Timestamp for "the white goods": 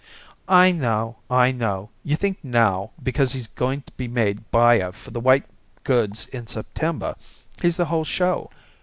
5.11-6.27